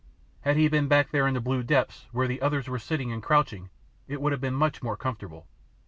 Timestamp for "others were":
2.41-2.79